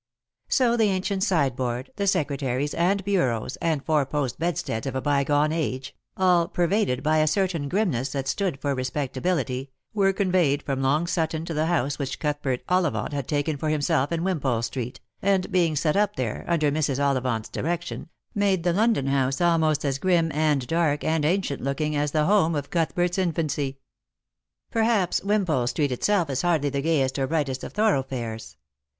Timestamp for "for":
8.59-8.73, 13.57-13.69